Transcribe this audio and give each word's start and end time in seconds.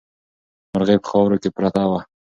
مرغۍ 0.73 0.97
په 1.01 1.07
خاورو 1.11 1.41
کې 1.41 1.49
پرته 1.55 1.83
وه. 1.89 1.99